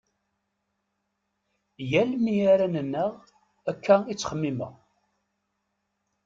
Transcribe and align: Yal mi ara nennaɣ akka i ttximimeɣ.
Yal 1.91 2.11
mi 2.23 2.35
ara 2.53 2.67
nennaɣ 2.73 3.11
akka 3.71 3.95
i 4.05 4.13
ttximimeɣ. 4.15 4.73